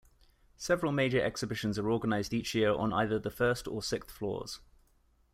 Several 0.57 0.91
major 0.91 1.21
exhibitions 1.21 1.77
are 1.77 1.91
organised 1.91 2.33
each 2.33 2.55
year 2.55 2.73
on 2.73 2.91
either 2.91 3.19
the 3.19 3.29
first 3.29 3.67
or 3.67 3.83
sixth 3.83 4.09
floors. 4.09 4.59